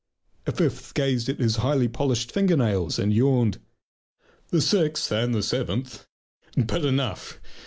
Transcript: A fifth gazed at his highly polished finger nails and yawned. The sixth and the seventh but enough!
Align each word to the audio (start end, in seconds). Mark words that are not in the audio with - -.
A 0.47 0.51
fifth 0.51 0.95
gazed 0.95 1.29
at 1.29 1.37
his 1.39 1.57
highly 1.57 1.87
polished 1.87 2.31
finger 2.31 2.57
nails 2.57 2.97
and 2.97 3.13
yawned. 3.13 3.59
The 4.47 4.59
sixth 4.59 5.11
and 5.11 5.31
the 5.35 5.43
seventh 5.43 6.07
but 6.57 6.83
enough! 6.83 7.39